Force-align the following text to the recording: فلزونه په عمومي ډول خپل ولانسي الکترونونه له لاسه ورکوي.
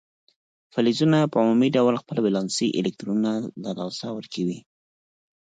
فلزونه 0.73 1.19
په 1.31 1.37
عمومي 1.41 1.69
ډول 1.77 1.95
خپل 2.03 2.17
ولانسي 2.21 2.67
الکترونونه 2.79 3.31
له 3.63 3.71
لاسه 3.79 4.07
ورکوي. 4.17 4.59